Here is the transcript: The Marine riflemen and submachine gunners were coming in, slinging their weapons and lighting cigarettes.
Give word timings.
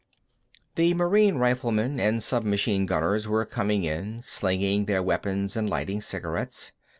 The 0.73 0.95
Marine 0.95 1.35
riflemen 1.35 1.99
and 1.99 2.23
submachine 2.23 2.87
gunners 2.87 3.27
were 3.27 3.45
coming 3.45 3.83
in, 3.83 4.23
slinging 4.23 4.85
their 4.85 5.03
weapons 5.03 5.55
and 5.55 5.69
lighting 5.69 6.01
cigarettes. 6.01 6.71